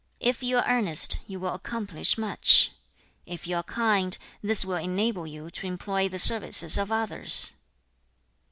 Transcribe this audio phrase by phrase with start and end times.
[0.19, 2.71] If you are earnest, you will accomplish much.
[3.27, 7.53] If you are kind, this will enable you to employ the services of others.